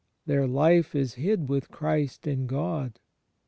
[0.25, 2.99] Their "Ufe is hid with Christ in God."